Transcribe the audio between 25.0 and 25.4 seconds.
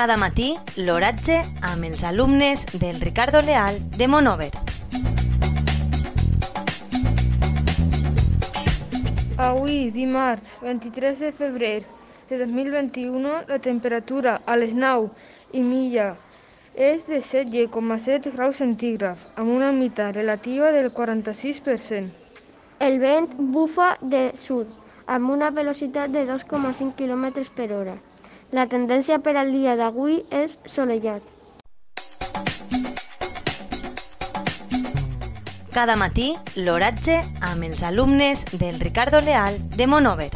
amb